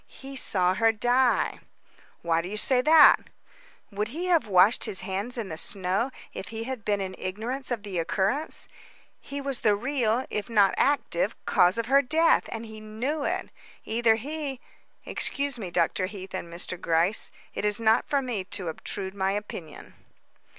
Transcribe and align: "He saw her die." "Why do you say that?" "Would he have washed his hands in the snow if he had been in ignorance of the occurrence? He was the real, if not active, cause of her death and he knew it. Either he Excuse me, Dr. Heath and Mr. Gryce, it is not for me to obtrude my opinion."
"He 0.07 0.35
saw 0.35 0.73
her 0.73 0.91
die." 0.91 1.59
"Why 2.23 2.41
do 2.41 2.49
you 2.49 2.57
say 2.57 2.81
that?" 2.81 3.17
"Would 3.91 4.07
he 4.07 4.25
have 4.25 4.47
washed 4.47 4.85
his 4.85 5.01
hands 5.01 5.37
in 5.37 5.49
the 5.49 5.57
snow 5.59 6.09
if 6.33 6.47
he 6.47 6.63
had 6.63 6.83
been 6.83 6.99
in 6.99 7.13
ignorance 7.19 7.69
of 7.69 7.83
the 7.83 7.99
occurrence? 7.99 8.67
He 9.19 9.39
was 9.39 9.59
the 9.59 9.75
real, 9.75 10.25
if 10.31 10.49
not 10.49 10.73
active, 10.75 11.35
cause 11.45 11.77
of 11.77 11.85
her 11.85 12.01
death 12.01 12.45
and 12.49 12.65
he 12.65 12.79
knew 12.79 13.23
it. 13.25 13.49
Either 13.85 14.15
he 14.15 14.59
Excuse 15.05 15.59
me, 15.59 15.69
Dr. 15.69 16.07
Heath 16.07 16.33
and 16.33 16.51
Mr. 16.51 16.81
Gryce, 16.81 17.29
it 17.53 17.63
is 17.63 17.79
not 17.79 18.07
for 18.07 18.23
me 18.23 18.43
to 18.45 18.69
obtrude 18.69 19.13
my 19.13 19.33
opinion." 19.33 19.93